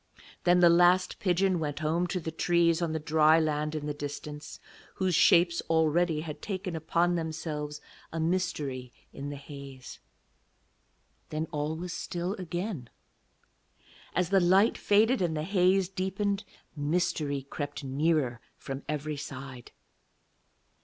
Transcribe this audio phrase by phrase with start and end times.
[0.45, 3.93] Then the last pigeon went home to the trees on the dry land in the
[3.93, 4.59] distance,
[4.95, 7.79] whose shapes already had taken upon themselves
[8.11, 9.99] a mystery in the haze.
[11.29, 12.89] Then all was still again.
[14.15, 16.45] As the light faded and the haze deepened,
[16.75, 19.71] mystery crept nearer from every side.